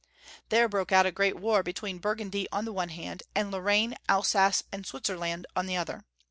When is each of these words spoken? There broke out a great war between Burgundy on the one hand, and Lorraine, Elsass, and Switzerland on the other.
There 0.49 0.67
broke 0.67 0.91
out 0.91 1.05
a 1.05 1.11
great 1.11 1.35
war 1.39 1.61
between 1.61 1.99
Burgundy 1.99 2.47
on 2.51 2.65
the 2.65 2.73
one 2.73 2.89
hand, 2.89 3.21
and 3.35 3.51
Lorraine, 3.51 3.93
Elsass, 4.09 4.63
and 4.71 4.83
Switzerland 4.83 5.45
on 5.55 5.67
the 5.67 5.77
other. 5.77 6.05